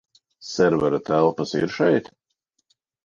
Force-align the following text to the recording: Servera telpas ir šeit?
Servera 0.51 0.99
telpas 1.11 1.53
ir 1.61 1.75
šeit? 1.77 2.11